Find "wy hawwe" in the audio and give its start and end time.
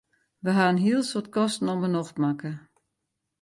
0.43-0.71